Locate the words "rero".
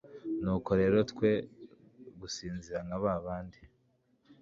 0.81-0.97